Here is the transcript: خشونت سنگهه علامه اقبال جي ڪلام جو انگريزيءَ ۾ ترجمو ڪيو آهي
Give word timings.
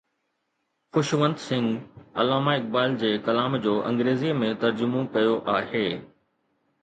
خشونت 0.93 1.37
سنگهه 1.47 2.05
علامه 2.21 2.51
اقبال 2.59 2.91
جي 3.03 3.11
ڪلام 3.27 3.51
جو 3.65 3.73
انگريزيءَ 3.89 4.33
۾ 4.43 4.49
ترجمو 4.63 5.01
ڪيو 5.17 5.35
آهي 5.57 5.87